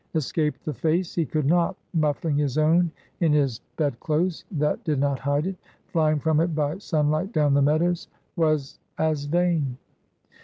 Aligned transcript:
Escape 0.15 0.57
the 0.63 0.73
face 0.73 1.13
he 1.13 1.27
could 1.27 1.45
not. 1.45 1.75
Muffling 1.93 2.35
his 2.35 2.57
own 2.57 2.89
in 3.19 3.31
his 3.31 3.59
bed 3.77 3.99
clothes 3.99 4.45
that 4.51 4.83
did 4.83 4.99
not 4.99 5.19
hide 5.19 5.45
it. 5.45 5.55
Flying 5.89 6.17
from 6.17 6.39
it 6.39 6.55
by 6.55 6.79
sunlight 6.79 7.31
down 7.31 7.53
the 7.53 7.61
meadows, 7.61 8.07
was 8.35 8.79
as 8.97 9.25
vain. 9.25 9.77